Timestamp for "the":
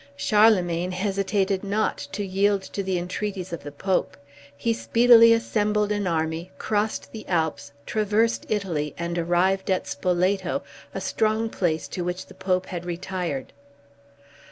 2.81-2.97, 3.61-3.71, 7.11-7.23, 12.25-12.33